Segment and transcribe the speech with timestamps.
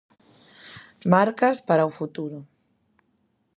[1.13, 2.37] Marcas para o futuro.